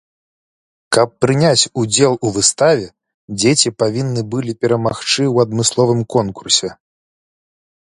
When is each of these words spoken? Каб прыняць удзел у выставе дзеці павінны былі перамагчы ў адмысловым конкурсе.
Каб 0.95 1.09
прыняць 1.25 1.69
удзел 1.81 2.13
у 2.29 2.33
выставе 2.39 2.87
дзеці 3.39 3.75
павінны 3.85 4.21
былі 4.35 4.51
перамагчы 4.65 5.23
ў 5.33 5.49
адмысловым 5.49 6.01
конкурсе. 6.17 6.69